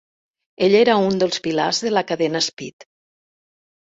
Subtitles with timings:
[0.67, 2.89] Ell era uns dels pilars de la cadena Speed.